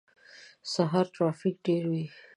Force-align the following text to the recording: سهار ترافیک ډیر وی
سهار 0.73 1.05
ترافیک 1.15 1.55
ډیر 1.65 1.83
وی 1.91 2.05